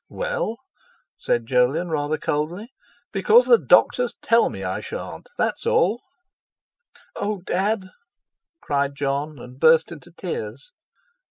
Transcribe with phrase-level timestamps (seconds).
[0.09, 0.57] "Well,"
[1.19, 2.69] said Jolyon, rather coldly,
[3.11, 6.01] "because the doctors tell me I shan't; that's all."
[7.15, 7.91] "Oh, Dad!"
[8.61, 10.71] cried Jon, and burst into tears.